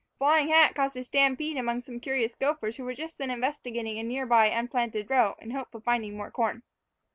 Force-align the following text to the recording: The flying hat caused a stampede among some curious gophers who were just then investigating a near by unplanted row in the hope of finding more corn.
The 0.15 0.23
flying 0.25 0.47
hat 0.47 0.73
caused 0.73 0.97
a 0.97 1.03
stampede 1.03 1.57
among 1.57 1.83
some 1.83 1.99
curious 1.99 2.33
gophers 2.33 2.77
who 2.77 2.85
were 2.85 2.95
just 2.95 3.19
then 3.19 3.29
investigating 3.29 3.99
a 3.99 4.03
near 4.03 4.25
by 4.25 4.47
unplanted 4.49 5.11
row 5.11 5.35
in 5.37 5.49
the 5.49 5.53
hope 5.59 5.75
of 5.75 5.83
finding 5.83 6.17
more 6.17 6.31
corn. 6.31 6.63